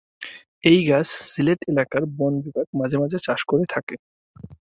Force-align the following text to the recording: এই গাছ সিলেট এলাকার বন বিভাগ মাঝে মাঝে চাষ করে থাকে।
এই 0.63 0.79
গাছ 0.87 1.07
সিলেট 1.25 1.59
এলাকার 1.71 2.03
বন 2.17 2.33
বিভাগ 2.43 2.67
মাঝে 2.79 2.97
মাঝে 2.97 3.17
চাষ 3.21 3.41
করে 3.49 3.63
থাকে। 3.73 3.95